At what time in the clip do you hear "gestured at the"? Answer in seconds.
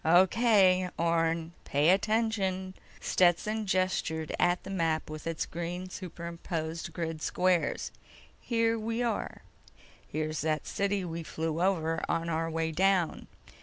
3.67-4.71